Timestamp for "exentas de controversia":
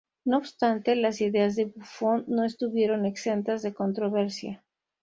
3.05-4.63